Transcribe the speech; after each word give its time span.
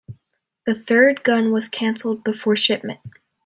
The 0.65 0.73
third 0.73 1.23
gun 1.23 1.51
was 1.51 1.69
cancelled 1.69 2.23
before 2.23 2.55
shipment. 2.55 3.01